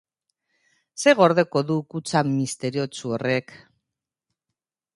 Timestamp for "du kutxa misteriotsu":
1.71-3.13